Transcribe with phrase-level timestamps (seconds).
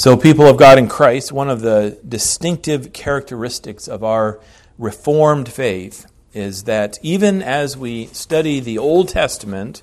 [0.00, 4.40] So, people of God in Christ, one of the distinctive characteristics of our
[4.78, 9.82] Reformed faith is that even as we study the Old Testament,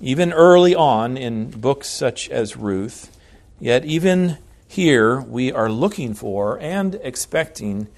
[0.00, 3.14] even early on in books such as Ruth,
[3.60, 7.88] yet even here we are looking for and expecting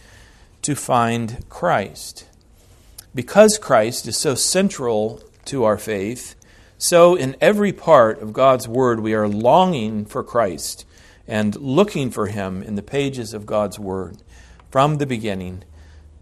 [0.63, 2.27] to find Christ.
[3.15, 6.35] Because Christ is so central to our faith,
[6.77, 10.85] so in every part of God's Word we are longing for Christ
[11.29, 14.19] and looking for Him in the pages of God's Word
[14.71, 15.65] from the beginning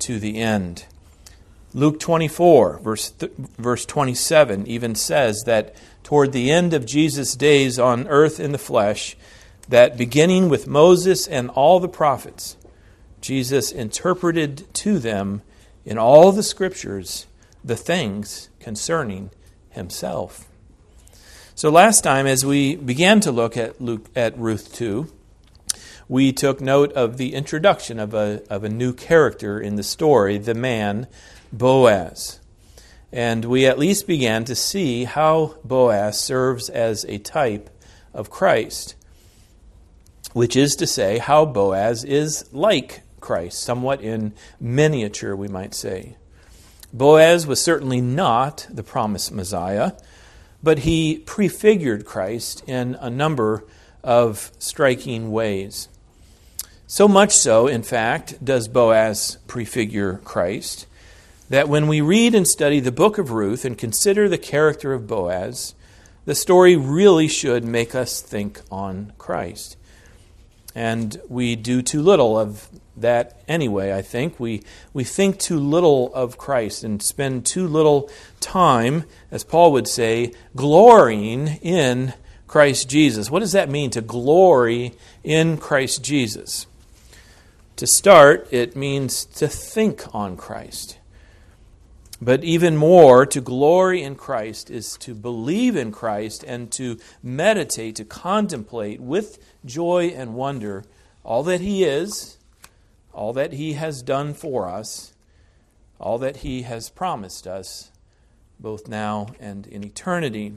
[0.00, 0.86] to the end.
[1.72, 7.78] Luke 24, verse, th- verse 27, even says that toward the end of Jesus' days
[7.78, 9.16] on earth in the flesh,
[9.68, 12.56] that beginning with Moses and all the prophets,
[13.20, 15.42] Jesus interpreted to them
[15.84, 17.26] in all the scriptures
[17.64, 19.30] the things concerning
[19.70, 20.48] himself.
[21.56, 25.08] So last time, as we began to look at Luke, at Ruth 2,
[26.08, 30.36] we took note of the introduction of a, of a new character in the story,
[30.36, 31.06] the man
[31.52, 32.40] Boaz.
[33.12, 37.70] And we at least began to see how Boaz serves as a type
[38.12, 38.96] of Christ,
[40.32, 46.16] which is to say, how Boaz is like Christ, somewhat in miniature, we might say.
[46.92, 49.92] Boaz was certainly not the promised Messiah,
[50.64, 53.64] but he prefigured Christ in a number
[54.02, 55.88] of striking ways.
[56.86, 60.86] So much so, in fact, does Boaz prefigure Christ,
[61.50, 65.06] that when we read and study the book of Ruth and consider the character of
[65.06, 65.74] Boaz,
[66.24, 69.76] the story really should make us think on Christ.
[70.74, 74.38] And we do too little of that anyway, I think.
[74.38, 79.88] We, we think too little of Christ and spend too little time, as Paul would
[79.88, 82.14] say, glorying in
[82.46, 83.30] Christ Jesus.
[83.30, 86.66] What does that mean to glory in Christ Jesus?
[87.76, 90.98] To start, it means to think on Christ.
[92.22, 97.96] But even more, to glory in Christ is to believe in Christ and to meditate,
[97.96, 100.84] to contemplate with joy and wonder
[101.24, 102.38] all that He is,
[103.14, 105.14] all that He has done for us,
[105.98, 107.90] all that He has promised us,
[108.58, 110.54] both now and in eternity.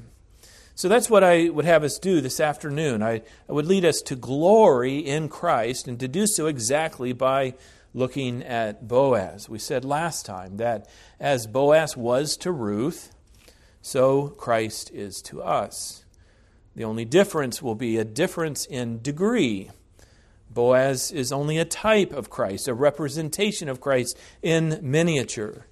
[0.76, 3.02] So that's what I would have us do this afternoon.
[3.02, 7.56] I, I would lead us to glory in Christ and to do so exactly by
[7.94, 9.50] looking at Boaz.
[9.50, 10.88] We said last time that
[11.20, 13.12] as Boaz was to Ruth,
[13.82, 16.06] so Christ is to us.
[16.76, 19.72] The only difference will be a difference in degree.
[20.58, 25.68] Boaz is only a type of Christ, a representation of Christ in miniature.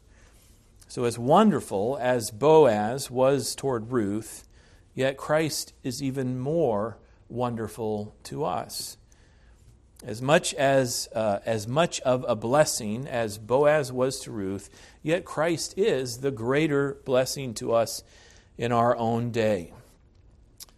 [0.88, 4.48] So, as wonderful as Boaz was toward Ruth,
[4.94, 8.98] yet Christ is even more wonderful to us.
[10.04, 14.70] As much as, uh, as much of a blessing as Boaz was to Ruth,
[15.02, 18.04] yet Christ is the greater blessing to us
[18.56, 19.74] in our own day.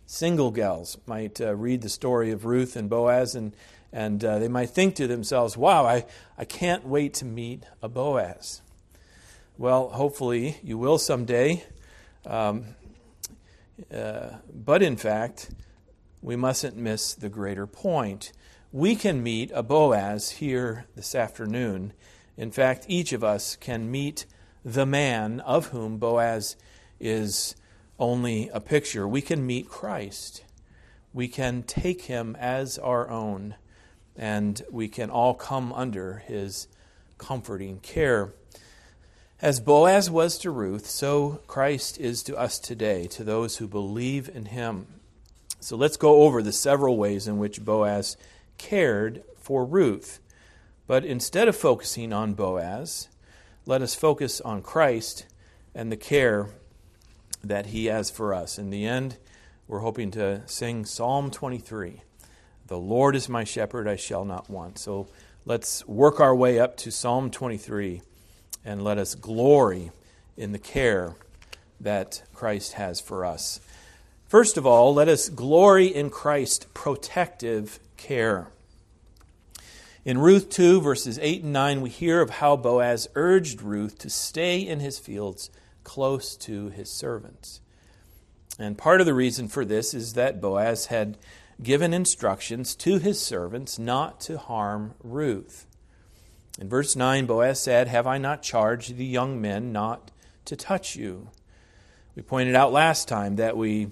[0.05, 3.53] Single gals might uh, read the story of Ruth and Boaz and,
[3.97, 6.05] and uh, they might think to themselves, wow, I,
[6.37, 8.61] I can't wait to meet a Boaz.
[9.57, 11.63] Well, hopefully you will someday.
[12.23, 12.75] Um,
[13.91, 15.49] uh, but in fact,
[16.21, 18.33] we mustn't miss the greater point.
[18.71, 21.93] We can meet a Boaz here this afternoon.
[22.37, 24.27] In fact, each of us can meet
[24.63, 26.55] the man of whom Boaz
[26.99, 27.55] is
[27.97, 29.07] only a picture.
[29.07, 30.43] We can meet Christ.
[31.15, 33.55] We can take him as our own,
[34.17, 36.67] and we can all come under his
[37.17, 38.33] comforting care.
[39.39, 44.27] As Boaz was to Ruth, so Christ is to us today, to those who believe
[44.33, 44.87] in him.
[45.59, 48.17] So let's go over the several ways in which Boaz
[48.57, 50.19] cared for Ruth.
[50.87, 53.09] But instead of focusing on Boaz,
[53.65, 55.25] let us focus on Christ
[55.75, 56.47] and the care
[57.43, 58.57] that He has for us.
[58.57, 59.17] In the end,
[59.67, 62.01] we're hoping to sing Psalm 23
[62.67, 64.77] The Lord is my shepherd, I shall not want.
[64.77, 65.07] So
[65.45, 68.01] let's work our way up to Psalm 23
[68.65, 69.91] and let us glory
[70.35, 71.15] in the care
[71.79, 73.61] that Christ has for us.
[74.27, 78.49] First of all, let us glory in Christ's protective care.
[80.03, 84.09] In Ruth 2, verses 8 and 9, we hear of how Boaz urged Ruth to
[84.09, 85.49] stay in his fields
[85.85, 87.61] close to his servants.
[88.59, 91.17] And part of the reason for this is that Boaz had
[91.61, 95.65] given instructions to his servants not to harm Ruth.
[96.59, 100.11] In verse 9, Boaz said, Have I not charged the young men not
[100.45, 101.29] to touch you?
[102.15, 103.89] We pointed out last time that we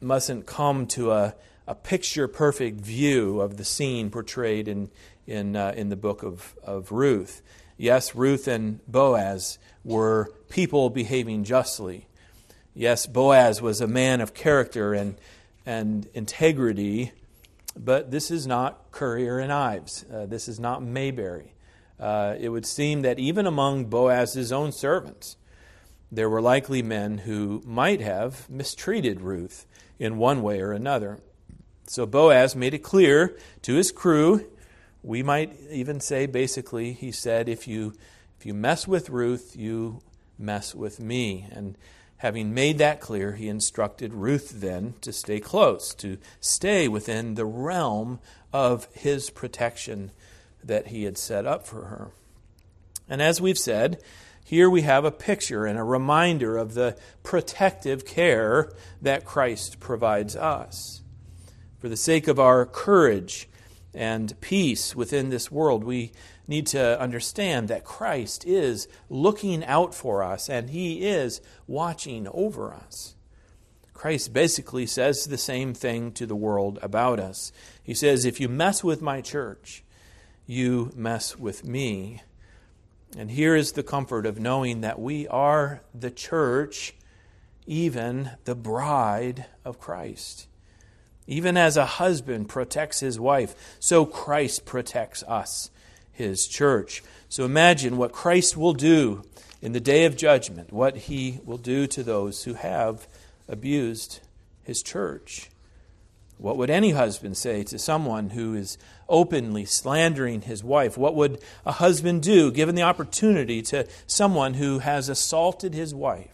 [0.00, 1.34] mustn't come to a,
[1.66, 4.90] a picture perfect view of the scene portrayed in,
[5.26, 7.42] in, uh, in the book of, of Ruth.
[7.76, 12.06] Yes, Ruth and Boaz were people behaving justly.
[12.74, 15.16] Yes, Boaz was a man of character and,
[15.64, 17.12] and integrity,
[17.76, 20.04] but this is not Currier and Ives.
[20.12, 21.54] Uh, this is not Mayberry.
[21.98, 25.36] Uh, it would seem that even among Boaz's own servants,
[26.10, 29.66] there were likely men who might have mistreated Ruth
[29.98, 31.20] in one way or another.
[31.86, 34.46] So Boaz made it clear to his crew.
[35.02, 37.94] We might even say, basically, he said, if you,
[38.38, 40.00] if you mess with Ruth, you
[40.38, 41.48] mess with me.
[41.50, 41.76] And
[42.22, 47.44] having made that clear, he instructed Ruth then to stay close, to stay within the
[47.44, 48.20] realm
[48.52, 50.12] of his protection
[50.62, 52.12] that he had set up for her.
[53.08, 54.00] And as we've said,
[54.44, 58.70] here we have a picture and a reminder of the protective care
[59.00, 61.02] that Christ provides us.
[61.80, 63.48] For the sake of our courage
[63.92, 66.12] and peace within this world, we
[66.52, 72.72] need to understand that Christ is looking out for us and he is watching over
[72.72, 73.14] us.
[73.94, 77.52] Christ basically says the same thing to the world about us.
[77.82, 79.82] He says, If you mess with my church,
[80.46, 82.22] you mess with me.
[83.16, 86.94] And here is the comfort of knowing that we are the church,
[87.66, 90.48] even the bride of Christ.
[91.26, 95.70] Even as a husband protects his wife, so Christ protects us,
[96.12, 97.02] his church.
[97.28, 99.24] So imagine what Christ will do
[99.60, 103.06] in the day of judgment, what he will do to those who have
[103.48, 104.20] abused
[104.62, 105.48] his church.
[106.38, 108.76] What would any husband say to someone who is
[109.08, 110.98] openly slandering his wife?
[110.98, 116.28] What would a husband do given the opportunity to someone who has assaulted his wife?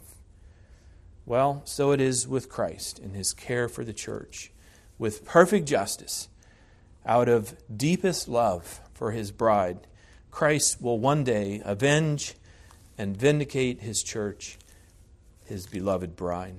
[1.26, 4.50] Well, so it is with Christ in his care for the church
[4.98, 6.28] with perfect justice,
[7.06, 9.86] out of deepest love for his bride,
[10.30, 12.34] Christ will one day avenge
[12.98, 14.58] and vindicate his church,
[15.44, 16.56] his beloved bride.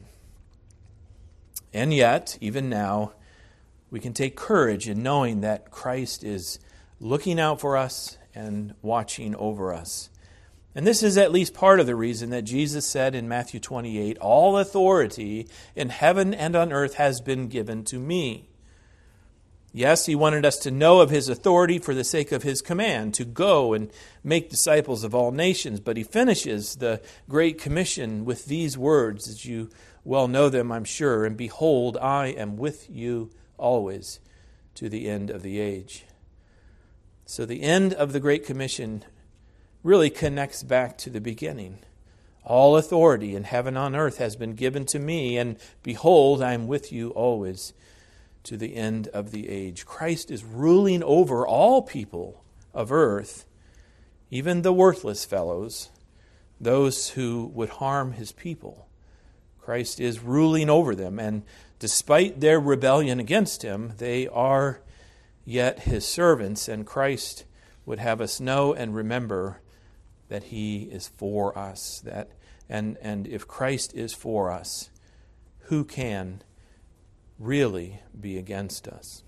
[1.74, 3.12] And yet, even now,
[3.91, 6.59] we can take courage in knowing that Christ is
[7.00, 10.09] looking out for us and watching over us.
[10.74, 14.18] And this is at least part of the reason that Jesus said in Matthew 28
[14.19, 18.49] All authority in heaven and on earth has been given to me.
[19.71, 23.13] Yes, he wanted us to know of his authority for the sake of his command
[23.16, 23.92] to go and
[24.24, 25.80] make disciples of all nations.
[25.80, 29.69] But he finishes the Great Commission with these words, as you
[30.04, 31.24] well know them, I'm sure.
[31.24, 34.19] And behold, I am with you always
[34.75, 36.06] to the end of the age.
[37.27, 39.04] So the end of the Great Commission
[39.83, 41.80] really connects back to the beginning.
[42.44, 46.54] All authority in heaven and on earth has been given to me, and behold, I
[46.54, 47.74] am with you always
[48.44, 49.86] to the end of the age.
[49.86, 52.44] Christ is ruling over all people
[52.74, 53.45] of earth,
[54.30, 55.89] even the worthless fellows,
[56.59, 58.88] those who would harm his people.
[59.59, 61.44] Christ is ruling over them, and
[61.77, 64.81] despite their rebellion against him, they are
[65.45, 67.45] yet his servants, and Christ
[67.86, 69.62] would have us know and remember
[70.30, 72.30] that he is for us that
[72.69, 74.91] and and if Christ is for us
[75.63, 76.44] who can
[77.39, 79.24] really be against us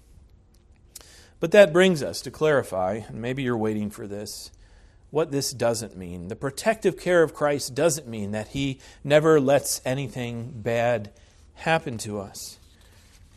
[1.40, 4.52] but that brings us to clarify and maybe you're waiting for this
[5.10, 9.82] what this doesn't mean the protective care of Christ doesn't mean that he never lets
[9.86, 11.12] anything bad
[11.56, 12.60] happen to us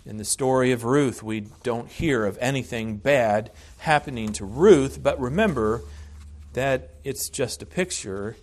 [0.06, 5.18] in the story of Ruth, we don't hear of anything bad happening to Ruth, but
[5.18, 5.80] remember,
[6.52, 8.36] that it's just a picture.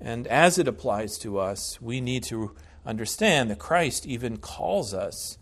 [0.00, 2.52] And as it applies to us, we need to
[2.86, 5.36] understand that Christ even calls us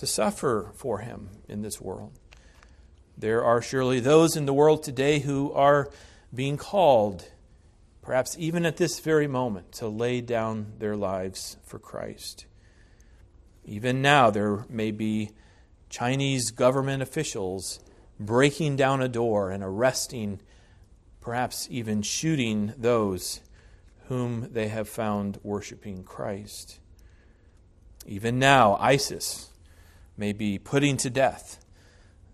[0.00, 2.18] to suffer for him in this world.
[3.18, 5.90] There are surely those in the world today who are
[6.34, 7.28] being called,
[8.00, 12.46] perhaps even at this very moment, to lay down their lives for Christ.
[13.66, 15.32] Even now, there may be
[15.90, 17.80] Chinese government officials
[18.18, 20.40] breaking down a door and arresting
[21.20, 23.40] perhaps even shooting those
[24.08, 26.78] whom they have found worshiping Christ.
[28.06, 29.49] Even now, ISIS
[30.16, 31.64] may be putting to death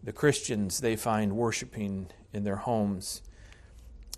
[0.02, 3.22] the Christians they find worshiping in their homes.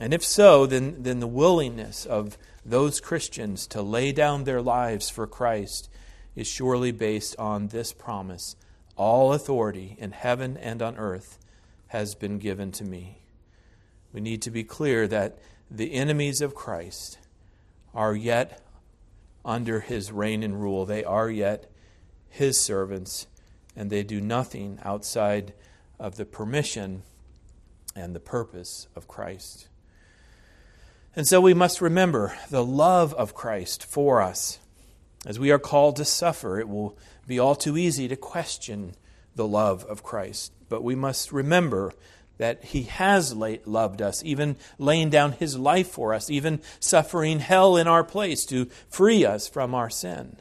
[0.00, 5.10] And if so, then, then the willingness of those Christians to lay down their lives
[5.10, 5.88] for Christ
[6.36, 8.54] is surely based on this promise
[8.96, 11.38] All authority in heaven and on earth
[11.88, 13.18] has been given to me.
[14.12, 15.38] We need to be clear that
[15.70, 17.18] the enemies of Christ
[17.94, 18.60] are yet
[19.44, 20.84] under his reign and rule.
[20.84, 21.70] They are yet
[22.28, 23.26] his servants,
[23.78, 25.54] and they do nothing outside
[26.00, 27.04] of the permission
[27.94, 29.68] and the purpose of Christ.
[31.14, 34.58] And so we must remember the love of Christ for us.
[35.24, 38.94] As we are called to suffer, it will be all too easy to question
[39.36, 40.52] the love of Christ.
[40.68, 41.92] But we must remember
[42.38, 47.76] that He has loved us, even laying down His life for us, even suffering hell
[47.76, 50.38] in our place to free us from our sin.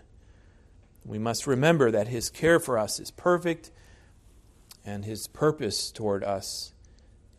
[1.08, 3.72] We must remember that His care for us is perfect
[4.86, 6.74] and His purpose toward us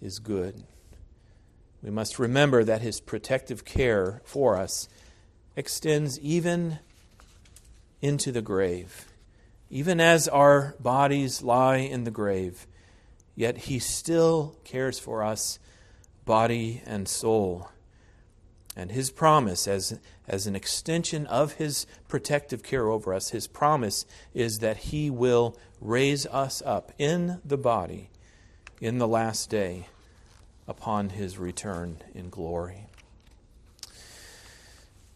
[0.01, 0.65] is good.
[1.83, 4.89] We must remember that His protective care for us
[5.55, 6.79] extends even
[8.01, 9.07] into the grave.
[9.71, 12.67] Even as our bodies lie in the grave,
[13.35, 15.59] yet He still cares for us,
[16.25, 17.69] body and soul.
[18.75, 19.99] And His promise, as,
[20.29, 24.05] as an extension of His protective care over us, His promise
[24.35, 28.11] is that He will raise us up in the body
[28.81, 29.89] in the last day
[30.67, 32.85] upon His return in glory.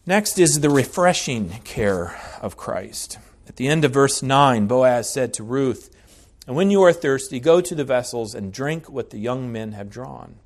[0.05, 3.19] Next is the refreshing care of Christ.
[3.47, 5.95] At the end of verse 9, Boaz said to Ruth,
[6.45, 9.73] And when you are thirsty, go to the vessels and drink what the young men
[9.73, 10.39] have drawn.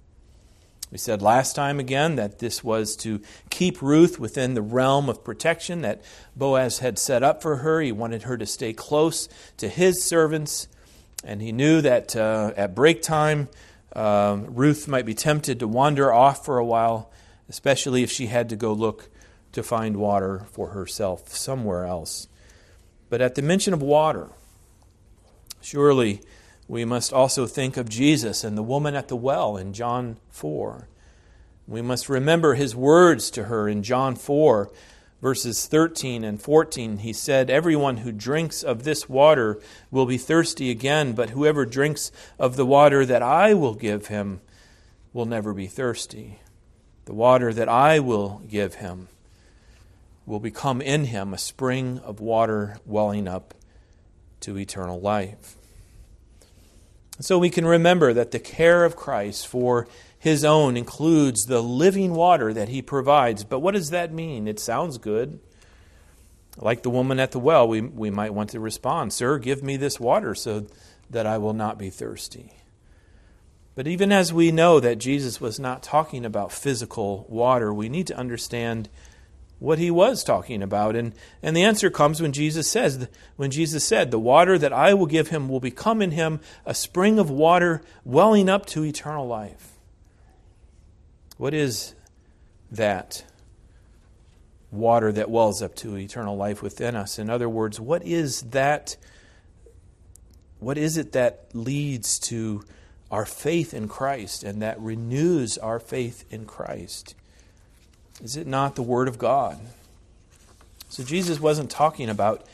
[0.90, 5.24] We said last time again that this was to keep Ruth within the realm of
[5.24, 6.02] protection that
[6.36, 7.82] Boaz had set up for her.
[7.82, 9.28] He wanted her to stay close
[9.58, 10.70] to his servants,
[11.26, 13.50] and he knew that uh, at break time,
[13.94, 17.12] uh, Ruth might be tempted to wander off for a while,
[17.50, 19.10] especially if she had to go look
[19.52, 22.30] to find water for herself somewhere else.
[23.10, 24.30] But at the mention of water,
[25.62, 26.22] surely
[26.68, 30.88] we must also think of Jesus and the woman at the well in John 4.
[31.68, 34.72] We must remember his words to her in John 4,
[35.22, 37.00] verses 13 and 14.
[37.00, 39.60] He said, Everyone who drinks of this water
[39.92, 44.42] will be thirsty again, but whoever drinks of the water that I will give him
[45.14, 46.40] will never be thirsty.
[47.06, 49.08] The water that I will give him
[50.26, 53.54] will become in him a spring of water welling up
[54.42, 55.57] to eternal life.
[57.20, 59.88] So we can remember that the care of Christ for
[60.20, 63.44] his own includes the living water that he provides.
[63.44, 64.48] But what does that mean?
[64.48, 65.40] It sounds good.
[66.58, 69.78] Like the woman at the well, we, we might want to respond, Sir, give me
[69.78, 70.68] this water so
[71.10, 72.54] that I will not be thirsty.
[73.76, 78.08] But even as we know that Jesus was not talking about physical water, we need
[78.08, 78.90] to understand
[79.60, 80.96] what he was talking about.
[80.96, 84.94] And, and the answer comes when Jesus says, when Jesus said, The water that I
[84.94, 89.28] will give him will become in him a spring of water welling up to eternal
[89.28, 89.74] life.
[91.38, 91.94] What is
[92.72, 93.24] that
[94.72, 97.18] water that wells up to eternal life within us?
[97.18, 98.98] In other words, what is that?
[100.60, 102.64] What is it that leads to
[103.12, 107.16] our faith in Christ and that renews our faith in Christ?
[108.24, 109.60] Is it not the Word of God?
[110.90, 112.46] So Jesus wasn't talking about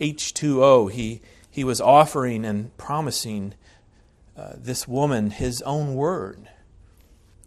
[0.00, 0.90] H2O.
[0.92, 1.20] He,
[1.50, 3.54] he was offering and promising
[4.36, 6.48] uh, this woman his own Word.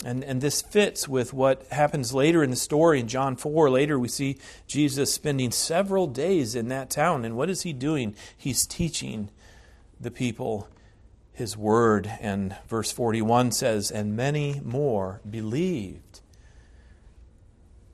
[0.04, 3.70] And, and this fits with what happens later in the story in John 4.
[3.70, 7.24] Later, we see Jesus spending several days in that town.
[7.24, 8.16] And what is he doing?
[8.36, 9.30] He's teaching
[10.00, 10.68] the people
[11.34, 12.12] his word.
[12.20, 16.21] And verse 41 says, And many more believed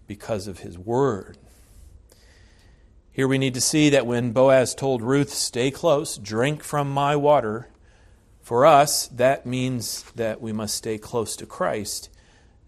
[0.08, 1.38] because of his word.
[3.12, 7.16] Here we need to see that when Boaz told Ruth, Stay close, drink from my
[7.16, 7.68] water,
[8.42, 12.10] for us, that means that we must stay close to Christ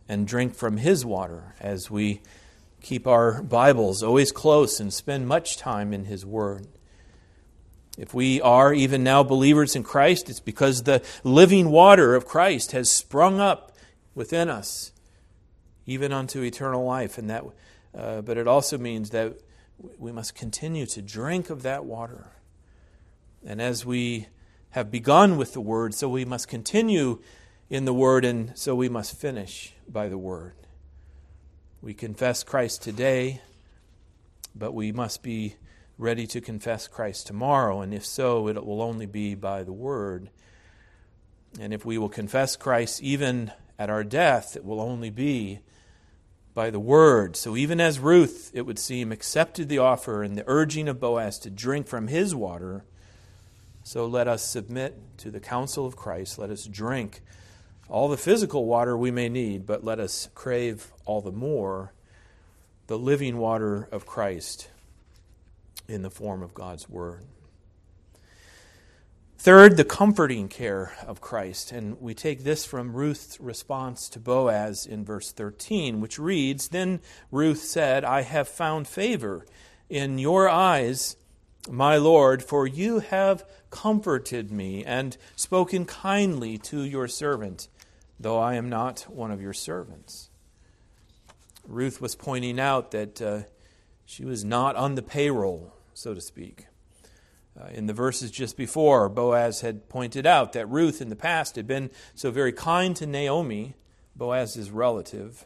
[0.10, 2.22] and drink from his water as we
[2.82, 6.68] keep our Bibles always close and spend much time in his word.
[7.98, 12.72] If we are even now believers in Christ, it's because the living water of Christ
[12.72, 13.78] has sprung up
[14.16, 14.92] within us
[15.90, 17.18] even unto eternal life.
[17.18, 17.44] And that,
[17.98, 19.40] uh, but it also means that
[19.98, 22.32] we must continue to drink of that water.
[23.44, 24.28] And as we
[24.72, 27.22] have begun with the word, so we must continue
[27.70, 30.54] in the word, and so we must finish by the word.
[31.82, 33.42] We confess Christ today,
[34.56, 35.56] but we must be
[35.98, 40.30] ready to confess Christ tomorrow, and if so, it will only be by the word.
[41.60, 45.60] And if we will confess Christ even at our death, it will only be
[46.60, 47.38] by the word.
[47.38, 51.40] So even as Ruth, it would seem, accepted the offer and the urging of Boaz
[51.40, 52.84] to drink from his water,
[53.82, 56.38] so let us submit to the counsel of Christ.
[56.38, 57.22] Let us drink
[57.88, 61.94] all the physical water we may need, but let us crave all the more
[62.88, 64.70] the living water of Christ
[65.88, 67.24] in the form of God's word.
[69.42, 71.72] Third, the comforting care of Christ.
[71.72, 77.00] And we take this from Ruth's response to Boaz in verse 13, which reads Then
[77.32, 79.46] Ruth said, I have found favor
[79.88, 81.16] in your eyes,
[81.70, 87.70] my Lord, for you have comforted me and spoken kindly to your servant,
[88.20, 90.30] though I am not one of your servants.
[91.66, 93.44] Ruth was pointing out that uh,
[94.06, 96.66] she was not on the payroll, so to speak.
[97.60, 101.56] Uh, in the verses just before, Boaz had pointed out that Ruth in the past
[101.56, 103.76] had been so very kind to Naomi,
[104.16, 105.46] Boaz's relative.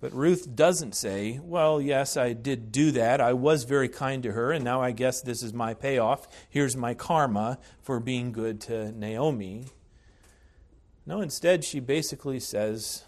[0.00, 3.20] But Ruth doesn't say, Well, yes, I did do that.
[3.20, 6.28] I was very kind to her, and now I guess this is my payoff.
[6.48, 9.66] Here's my karma for being good to Naomi.
[11.04, 13.04] No, instead, she basically says,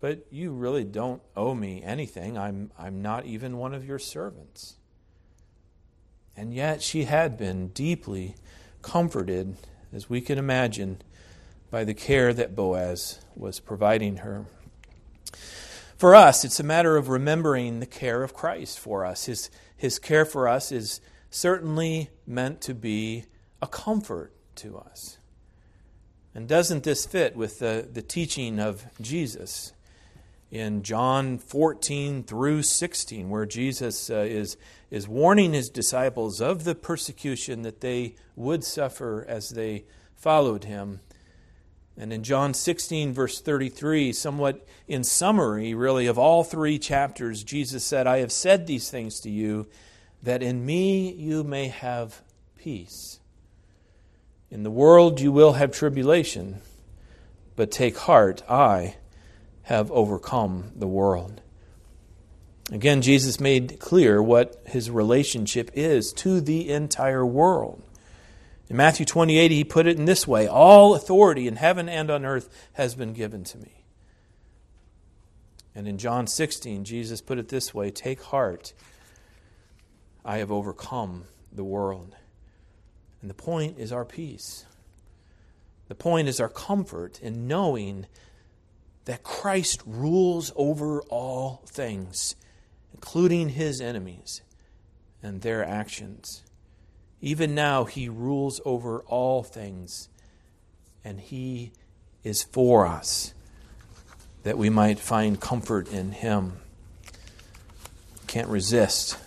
[0.00, 2.38] But you really don't owe me anything.
[2.38, 4.76] I'm, I'm not even one of your servants.
[6.36, 8.36] And yet she had been deeply
[8.82, 9.56] comforted,
[9.92, 11.00] as we can imagine,
[11.70, 14.44] by the care that Boaz was providing her.
[15.96, 19.24] For us, it's a matter of remembering the care of Christ for us.
[19.24, 21.00] His, his care for us is
[21.30, 23.24] certainly meant to be
[23.62, 25.18] a comfort to us.
[26.34, 29.72] And doesn't this fit with the, the teaching of Jesus
[30.50, 34.56] in John 14 through 16, where Jesus uh, is
[34.90, 39.84] is warning his disciples of the persecution that they would suffer as they
[40.14, 41.00] followed him.
[41.98, 47.84] And in John 16, verse 33, somewhat in summary, really, of all three chapters, Jesus
[47.84, 49.66] said, I have said these things to you
[50.22, 52.22] that in me you may have
[52.56, 53.18] peace.
[54.50, 56.60] In the world you will have tribulation,
[57.56, 58.96] but take heart, I
[59.66, 61.40] have overcome the world.
[62.70, 67.82] Again, Jesus made clear what his relationship is to the entire world.
[68.68, 72.24] In Matthew 28, he put it in this way All authority in heaven and on
[72.24, 73.82] earth has been given to me.
[75.74, 78.72] And in John 16, Jesus put it this way Take heart,
[80.24, 82.14] I have overcome the world.
[83.20, 84.64] And the point is our peace.
[85.88, 88.06] The point is our comfort in knowing
[89.06, 92.36] that Christ rules over all things
[92.96, 94.40] including his enemies
[95.22, 96.42] and their actions.
[97.20, 100.08] Even now, he rules over all things,
[101.04, 101.72] and he
[102.24, 103.34] is for us
[104.44, 106.54] that we might find comfort in him.
[108.26, 109.18] Can't resist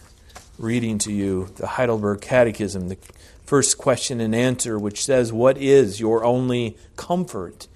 [0.58, 2.98] reading to you the Heidelberg Catechism, the
[3.46, 7.68] first question and answer, which says, What is your only comfort?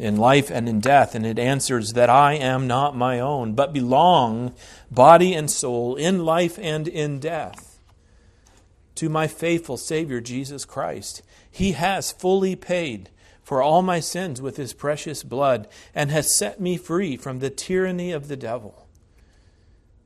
[0.00, 3.74] In life and in death, and it answers that I am not my own, but
[3.74, 4.54] belong,
[4.90, 7.78] body and soul, in life and in death,
[8.94, 11.20] to my faithful Savior Jesus Christ.
[11.50, 13.10] He has fully paid
[13.42, 17.50] for all my sins with his precious blood and has set me free from the
[17.50, 18.86] tyranny of the devil.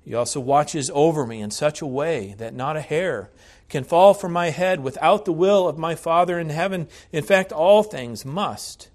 [0.04, 3.30] He also watches over me in such a way that not a hair
[3.68, 6.88] can fall from my head without the will of my Father in heaven.
[7.12, 8.88] In fact, all things must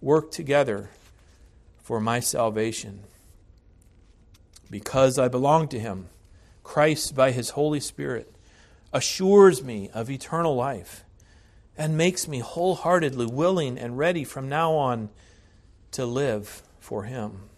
[0.00, 0.90] work together
[1.82, 3.00] for my salvation.
[4.70, 6.08] Because I belong to Him,
[6.62, 8.32] Christ, by His Holy Spirit,
[8.92, 11.04] assures me of eternal life
[11.76, 15.10] and makes me wholeheartedly willing and ready from now on
[15.92, 17.50] to live for Him.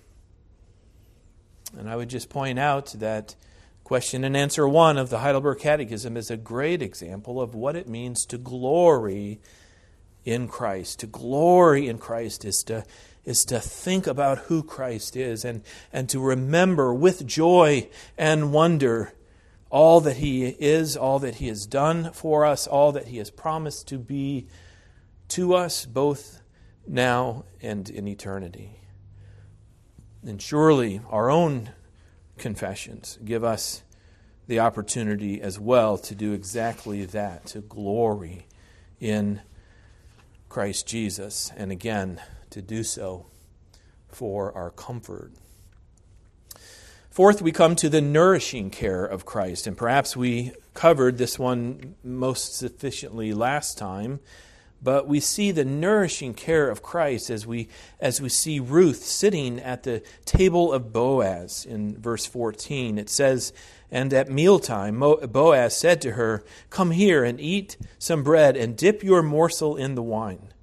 [1.77, 3.35] And I would just point out that
[3.85, 7.89] question and answer one of the Heidelberg Catechism is a great example of what it
[7.89, 9.41] means to glory
[10.25, 11.01] in Christ.
[11.01, 12.85] To glory in Christ is to,
[13.25, 19.13] is to think about who Christ is and, and to remember with joy and wonder
[19.71, 23.31] all that He is, all that He has done for us, all that He has
[23.31, 24.47] promised to be
[25.29, 26.43] to us, both
[26.87, 28.79] now and in eternity.
[30.25, 31.71] And surely our own
[32.37, 33.83] confessions give us
[34.47, 38.47] the opportunity as well to do exactly that, to glory
[39.01, 39.41] in
[40.53, 43.25] Christ Jesus, and again, to do so
[44.09, 45.33] for our comfort.
[47.09, 51.95] Fourth, we come to the nourishing care of Christ, and perhaps we covered this one
[52.05, 54.21] most sufficiently last time,
[54.83, 59.59] but we see the nourishing care of Christ as we as we see Ruth sitting
[59.59, 62.99] at the table of Boaz in verse 14.
[62.99, 63.55] It says,
[63.93, 69.05] "And at mealtime Boaz said to her, "Come here and eat some bread and dip
[69.05, 70.55] your morsel in the wine."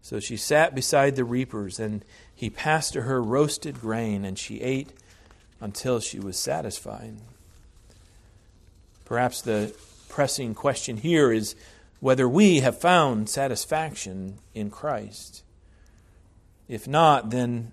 [0.00, 2.02] So she sat beside the reapers, and
[2.34, 4.94] he passed to her roasted grain, and she ate
[5.60, 7.16] until she was satisfied.
[9.04, 9.74] Perhaps the
[10.08, 11.56] pressing question here is
[12.00, 15.42] whether we have found satisfaction in Christ.
[16.68, 17.72] If not, then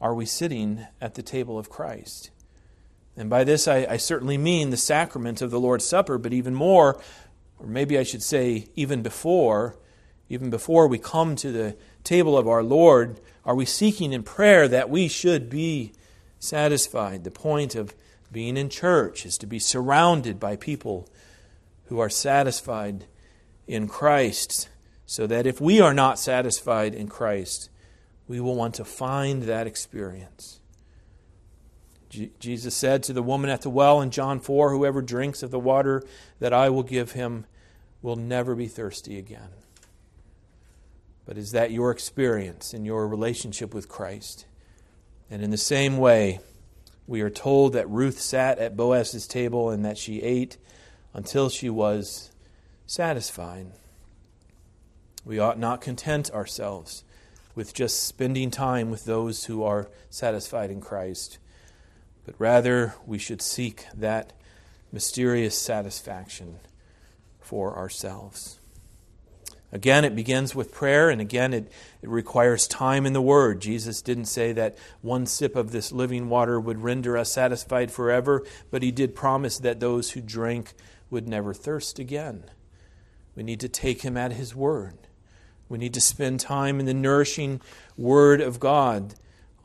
[0.00, 2.30] are we sitting at the table of Christ?
[3.18, 6.54] And by this, I, I, certainly mean the sacrament of the Lord's Supper, but even
[6.54, 7.00] more,
[7.58, 9.76] or maybe I should say, even before,
[10.28, 14.68] even before we come to the table of our Lord, are we seeking in prayer
[14.68, 15.92] that we should be
[16.38, 17.24] satisfied?
[17.24, 17.92] The point of
[18.30, 21.08] being in church is to be surrounded by people
[21.86, 23.06] who are satisfied
[23.66, 24.68] in Christ,
[25.06, 27.68] so that if we are not satisfied in Christ,
[28.28, 30.60] we will want to find that experience.
[32.38, 35.58] Jesus said to the woman at the well in John 4 Whoever drinks of the
[35.58, 36.02] water
[36.38, 37.46] that I will give him
[38.02, 39.50] will never be thirsty again.
[41.26, 44.46] But is that your experience in your relationship with Christ?
[45.30, 46.40] And in the same way,
[47.06, 50.56] we are told that Ruth sat at Boaz's table and that she ate
[51.12, 52.30] until she was
[52.86, 53.66] satisfied.
[55.24, 57.04] We ought not content ourselves
[57.54, 61.38] with just spending time with those who are satisfied in Christ,
[62.28, 64.34] but rather we should seek that
[64.92, 66.56] mysterious satisfaction
[67.40, 68.60] for ourselves.
[69.72, 73.62] Again, it begins with prayer, and again, it, it requires time in the Word.
[73.62, 78.44] Jesus didn't say that one sip of this living water would render us satisfied forever,
[78.70, 80.74] but He did promise that those who drank
[81.08, 82.44] would never thirst again.
[83.34, 84.98] We need to take Him at His word.
[85.70, 87.62] We need to spend time in the nourishing
[87.96, 89.14] Word of God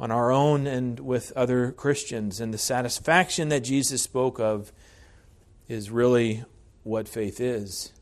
[0.03, 2.41] on our own and with other Christians.
[2.41, 4.73] And the satisfaction that Jesus spoke of
[5.69, 6.43] is really
[6.83, 7.93] what faith is.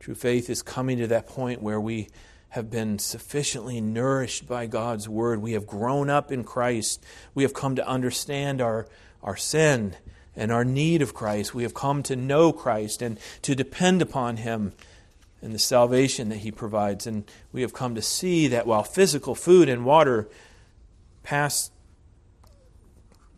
[0.00, 2.08] True faith is coming to that point where we
[2.50, 5.40] have been sufficiently nourished by God's Word.
[5.40, 7.02] We have grown up in Christ.
[7.34, 8.86] We have come to understand our,
[9.22, 9.96] our sin
[10.36, 11.54] and our need of Christ.
[11.54, 14.74] We have come to know Christ and to depend upon Him
[15.40, 17.06] and the salvation that He provides.
[17.06, 20.28] And we have come to see that while physical food and water
[21.22, 21.70] pass,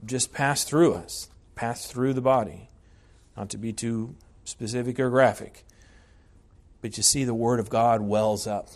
[0.05, 2.68] just pass through us, pass through the body,
[3.37, 4.14] not to be too
[4.45, 5.64] specific or graphic,
[6.81, 8.68] but you see the Word of God wells up.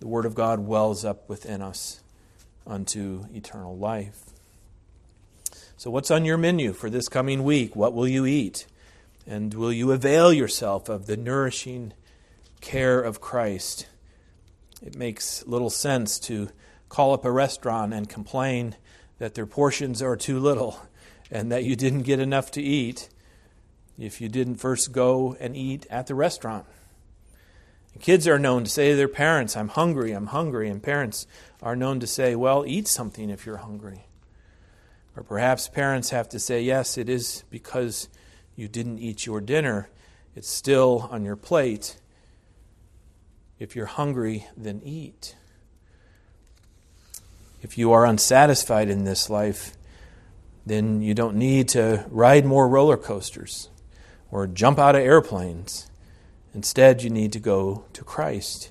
[0.00, 2.00] The Word of God wells up within us
[2.66, 4.22] unto eternal life.
[5.76, 7.76] So, what's on your menu for this coming week?
[7.76, 8.66] What will you eat?
[9.26, 11.92] And will you avail yourself of the nourishing
[12.60, 13.86] care of Christ?
[14.80, 16.48] It makes little sense to
[16.88, 18.76] call up a restaurant and complain
[19.18, 20.80] that their portions are too little
[21.30, 23.08] and that you didn't get enough to eat
[23.98, 26.66] if you didn't first go and eat at the restaurant.
[27.98, 30.68] kids are known to say to their parents, I'm hungry, I'm hungry.
[30.68, 31.26] And parents
[31.62, 34.06] are known to say, Well, eat something if you're hungry.
[35.16, 38.08] Or perhaps parents have to say, Yes, it is because
[38.54, 39.88] you didn't eat your dinner,
[40.34, 41.96] it's still on your plate.
[43.58, 45.34] If you're hungry, then eat.
[47.62, 49.76] If you are unsatisfied in this life,
[50.64, 53.68] then you don't need to ride more roller coasters
[54.30, 55.90] or jump out of airplanes.
[56.54, 58.70] Instead, you need to go to Christ.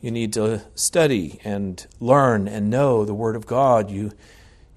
[0.00, 3.90] You need to study and learn and know the Word of God.
[3.90, 4.12] You,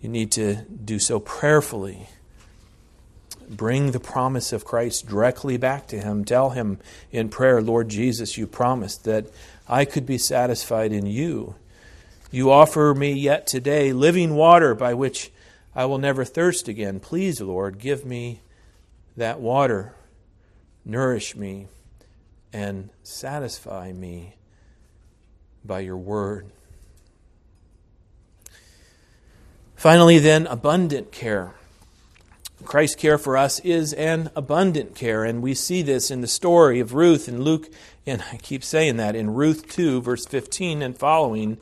[0.02, 2.08] you need to do so prayerfully
[3.50, 6.26] Bring the promise of Christ directly back to Him.
[6.26, 6.80] Tell Him
[7.12, 9.28] in prayer, Lord Jesus, you promised that
[9.68, 11.56] I could be satisfied in you.
[12.34, 15.32] You offer me yet today living water by which
[15.76, 17.00] I will never thirst again.
[17.00, 18.42] Please, Lord, give me
[19.16, 19.94] that water.
[20.84, 21.68] Nourish me
[22.52, 24.34] and satisfy me
[25.64, 26.50] by your word.
[29.76, 31.54] Finally, then, abundant care.
[32.66, 36.80] Christ's care for us is an abundant care, and we see this in the story
[36.80, 37.70] of Ruth in Luke,
[38.08, 41.60] and I keep saying that, in Ruth 2, verse 15 and following.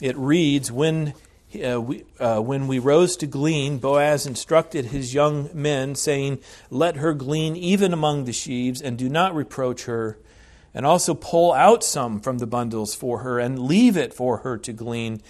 [0.00, 1.14] It reads, When
[1.54, 6.96] uh, we, uh, when we rose to glean, Boaz instructed his young men, saying, Let
[6.96, 10.18] her glean even among the sheaves, and do not reproach her.
[10.74, 14.58] And also pull out some from the bundles for her, and leave it for her
[14.58, 15.22] to glean,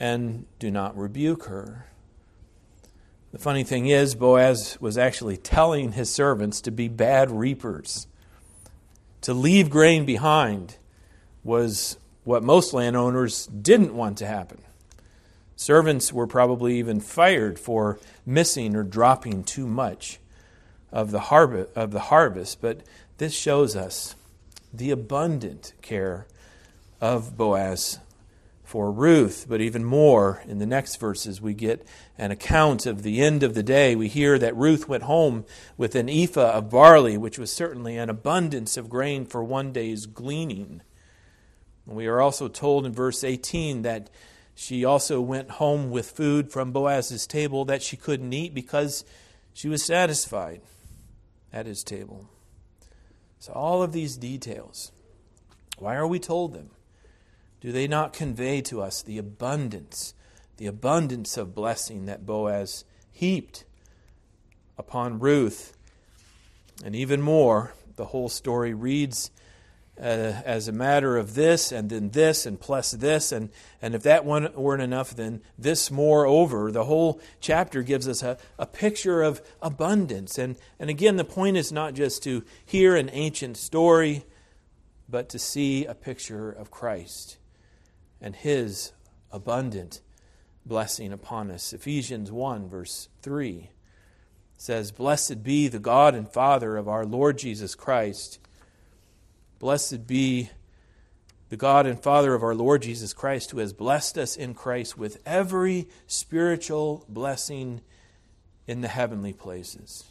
[0.00, 1.86] and do not rebuke her.
[3.30, 8.08] The funny thing is, Boaz was actually telling his servants to be bad reapers.
[9.20, 10.78] To leave grain behind
[11.44, 14.60] was what most landowners didn't want to happen.
[15.56, 20.18] Servants were probably even fired for missing or dropping too much
[20.90, 22.80] of the, harvest, of the harvest, but
[23.18, 24.14] this shows us
[24.72, 26.26] the abundant care
[27.00, 27.98] of Boaz
[28.70, 31.84] for Ruth, but even more in the next verses, we get
[32.16, 33.96] an account of the end of the day.
[33.96, 35.44] We hear that Ruth went home
[35.76, 40.06] with an ephah of barley, which was certainly an abundance of grain for one day's
[40.06, 40.82] gleaning.
[41.90, 44.10] We are also told in verse 18 that
[44.54, 49.04] she also went home with food from Boaz's table that she couldn't eat because
[49.52, 50.60] she was satisfied
[51.52, 52.28] at his table.
[53.40, 54.92] So, all of these details,
[55.78, 56.70] why are we told them?
[57.60, 60.14] Do they not convey to us the abundance,
[60.58, 63.64] the abundance of blessing that Boaz heaped
[64.78, 65.76] upon Ruth?
[66.84, 69.30] And even more, the whole story reads
[70.00, 73.32] uh, as a matter of this and then this and plus this.
[73.32, 73.50] And,
[73.82, 76.72] and if that one weren't enough, then this moreover.
[76.72, 80.38] The whole chapter gives us a, a picture of abundance.
[80.38, 84.24] And, and again, the point is not just to hear an ancient story,
[85.08, 87.36] but to see a picture of Christ
[88.20, 88.92] and his
[89.30, 90.00] abundant
[90.64, 91.72] blessing upon us.
[91.72, 93.70] Ephesians 1, verse 3
[94.56, 98.38] says, Blessed be the God and Father of our Lord Jesus Christ.
[99.60, 100.50] Blessed be
[101.50, 104.96] the God and Father of our Lord Jesus Christ, who has blessed us in Christ
[104.96, 107.82] with every spiritual blessing
[108.66, 110.04] in the heavenly places.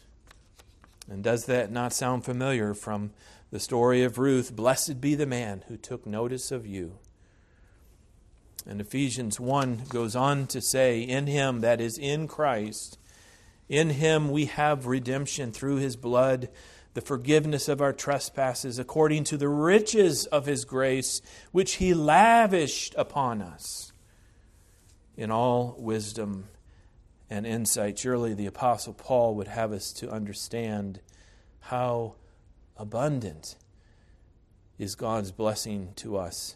[1.10, 3.12] And does that not sound familiar from
[3.52, 4.56] the story of Ruth?
[4.56, 7.00] Blessed be the man who took notice of you.
[8.68, 13.00] And Ephesians 1 goes on to say, In him, that is in Christ,
[13.68, 16.50] in him we have redemption through his blood,
[16.94, 21.22] the forgiveness of our trespasses, according to the riches of his grace,
[21.52, 23.94] which he lavished upon us
[25.16, 26.48] in all wisdom
[27.30, 28.00] and insight.
[28.00, 31.00] Surely the Apostle Paul would have us to understand
[31.60, 32.16] how
[32.76, 33.56] abundant
[34.78, 36.56] is God's blessing to us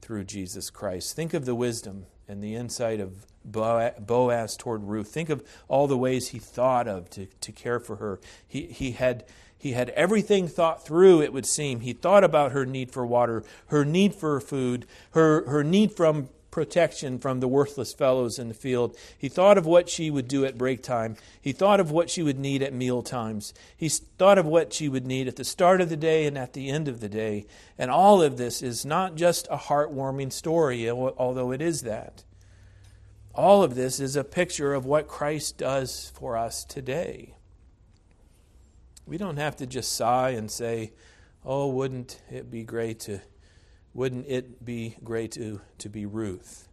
[0.00, 1.14] through Jesus Christ.
[1.14, 5.08] Think of the wisdom and the insight of Boaz toward Ruth.
[5.08, 8.20] Think of all the ways he thought of to, to care for her.
[8.46, 9.24] He, he, had,
[9.56, 11.80] he had everything thought through, it would seem.
[11.80, 16.28] He thought about her need for water, her need for food, her, her need from
[16.54, 18.96] protection from the worthless fellows in the field.
[19.18, 21.16] He thought of what she would do at break time.
[21.42, 23.52] He thought of what she would need at meal times.
[23.76, 26.52] He thought of what she would need at the start of the day and at
[26.52, 27.46] the end of the day.
[27.76, 32.22] And all of this is not just a heartwarming story, although it is that.
[33.34, 37.34] All of this is a picture of what Christ does for us today.
[39.08, 40.92] We don't have to just sigh and say,
[41.44, 43.22] Oh, wouldn't it be great to
[43.94, 46.68] wouldn't it be great to, to be Ruth?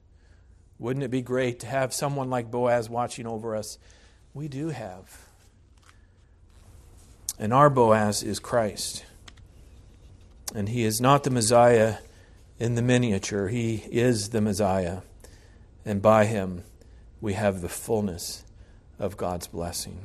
[0.80, 3.78] Wouldn't it be great to have someone like Boaz watching over us?
[4.34, 5.26] We do have.
[7.38, 9.06] And our Boaz is Christ.
[10.56, 11.98] And he is not the Messiah
[12.60, 15.00] in the miniature, he is the Messiah.
[15.84, 16.64] And by him,
[17.20, 18.44] we have the fullness
[19.00, 20.00] of God's blessing.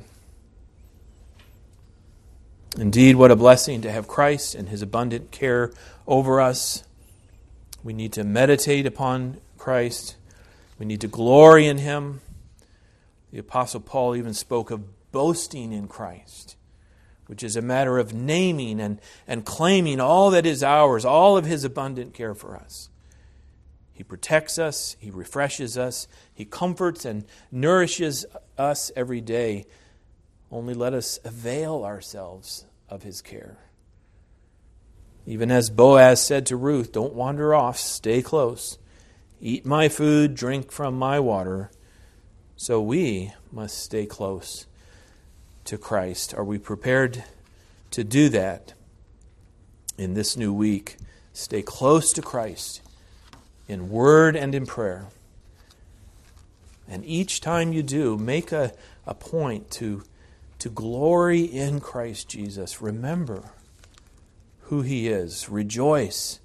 [2.75, 5.71] Indeed, what a blessing to have Christ and his abundant care
[6.07, 6.83] over us.
[7.87, 10.17] We need to meditate upon Christ.
[10.77, 12.19] We need to glory in Him.
[13.31, 16.57] The Apostle Paul even spoke of boasting in Christ,
[17.27, 21.45] which is a matter of naming and, and claiming all that is ours, all of
[21.45, 22.89] His abundant care for us.
[23.93, 27.23] He protects us, He refreshes us, He comforts and
[27.53, 28.25] nourishes
[28.57, 29.65] us every day.
[30.51, 33.59] Only let us avail ourselves of His care.
[35.29, 38.77] Even as Boaz said to Ruth, Don't wander off, stay close.
[39.41, 41.69] Eat my food, drink from my water.
[42.55, 44.65] So we must stay close
[45.65, 46.33] to Christ.
[46.33, 47.25] Are we prepared
[47.91, 48.73] to do that
[49.97, 50.95] in this new week?
[51.33, 52.81] Stay close to Christ
[53.67, 55.07] in word and in prayer.
[56.87, 58.71] And each time you do, make a,
[59.05, 60.03] a point to,
[60.59, 62.81] to glory in Christ Jesus.
[62.81, 63.51] Remember
[64.67, 65.49] who He is.
[65.49, 66.39] Rejoice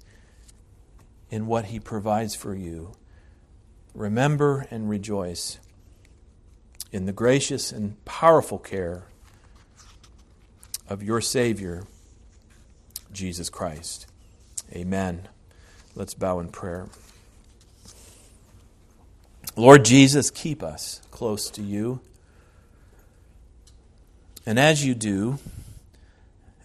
[1.29, 2.93] in what He provides for you.
[3.93, 5.59] Remember and rejoice
[6.91, 9.03] in the gracious and powerful care
[10.87, 11.83] of your Savior,
[13.11, 14.07] Jesus Christ.
[14.71, 15.27] Amen.
[15.95, 16.87] Let's bow in prayer.
[19.55, 21.99] Lord Jesus, keep us close to you.
[24.45, 25.39] And as you do,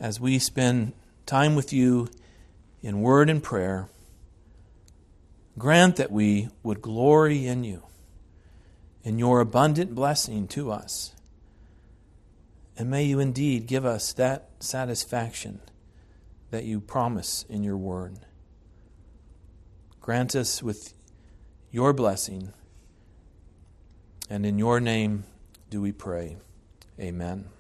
[0.00, 0.92] as we spend
[1.28, 2.08] time with you
[2.82, 3.88] in word and prayer,
[5.58, 7.82] grant that we would glory in you,
[9.04, 11.14] in your abundant blessing to us.
[12.76, 15.60] And may you indeed give us that satisfaction
[16.50, 18.20] that you promise in your word.
[20.00, 20.94] Grant us with
[21.70, 22.54] your blessing.
[24.30, 25.24] And in your name
[25.68, 26.38] do we pray.
[26.98, 27.57] Amen.